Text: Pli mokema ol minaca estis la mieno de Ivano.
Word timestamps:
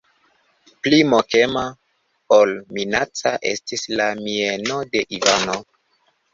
Pli 0.85 1.01
mokema 1.11 1.65
ol 2.39 2.55
minaca 2.79 3.35
estis 3.53 3.87
la 4.03 4.11
mieno 4.25 4.83
de 4.93 5.07
Ivano. 5.21 5.61